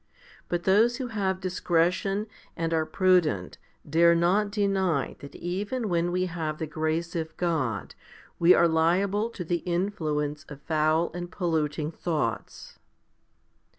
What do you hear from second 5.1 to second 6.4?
that even when we